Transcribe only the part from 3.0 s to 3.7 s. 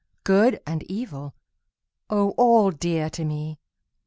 to me!